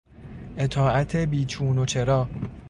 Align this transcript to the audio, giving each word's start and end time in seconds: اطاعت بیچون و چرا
اطاعت 0.57 1.15
بیچون 1.15 1.77
و 1.77 1.85
چرا 1.85 2.29